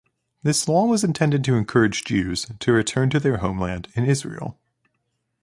[0.41, 4.57] This law was intended to encourage Jews to return to their homeland in Israel.